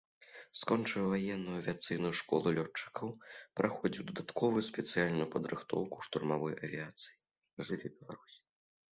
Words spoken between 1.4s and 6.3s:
авіяцыйную школу лётчыкаў, праходзіў дадатковую спецыяльную падрыхтоўку ў